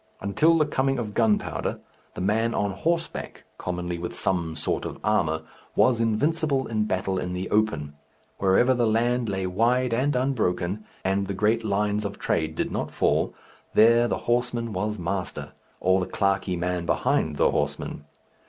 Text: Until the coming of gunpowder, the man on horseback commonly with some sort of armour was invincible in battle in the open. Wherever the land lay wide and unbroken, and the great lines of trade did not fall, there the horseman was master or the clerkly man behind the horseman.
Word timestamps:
Until 0.19 0.57
the 0.57 0.65
coming 0.65 0.97
of 0.97 1.13
gunpowder, 1.13 1.79
the 2.15 2.21
man 2.21 2.55
on 2.55 2.71
horseback 2.71 3.43
commonly 3.59 3.99
with 3.99 4.15
some 4.17 4.55
sort 4.55 4.83
of 4.83 4.97
armour 5.03 5.43
was 5.75 6.01
invincible 6.01 6.65
in 6.65 6.85
battle 6.85 7.19
in 7.19 7.33
the 7.33 7.47
open. 7.51 7.93
Wherever 8.39 8.73
the 8.73 8.87
land 8.87 9.29
lay 9.29 9.45
wide 9.45 9.93
and 9.93 10.15
unbroken, 10.15 10.85
and 11.03 11.27
the 11.27 11.35
great 11.35 11.63
lines 11.63 12.03
of 12.03 12.17
trade 12.17 12.55
did 12.55 12.71
not 12.71 12.89
fall, 12.89 13.35
there 13.75 14.07
the 14.07 14.17
horseman 14.25 14.73
was 14.73 14.97
master 14.97 15.51
or 15.79 15.99
the 15.99 16.11
clerkly 16.11 16.57
man 16.57 16.87
behind 16.87 17.35
the 17.37 17.51
horseman. 17.51 18.05